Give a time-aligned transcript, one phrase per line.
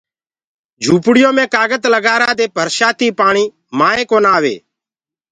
[0.83, 4.55] جھوپڙِيو مي ڪآگت لگآرآ دي برشآتيٚ پآڻيٚ مآئينٚ ڪونآ آوي